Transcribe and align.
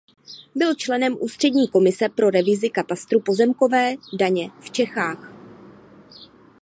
Byl 0.55 0.75
členem 0.75 1.17
ústřední 1.21 1.67
komise 1.67 2.09
pro 2.09 2.29
revizi 2.29 2.69
katastru 2.69 3.19
pozemkové 3.21 3.93
daně 4.19 4.51
v 4.59 4.71
Čechách. 4.71 5.31